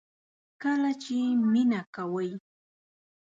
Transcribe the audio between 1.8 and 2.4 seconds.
کوئ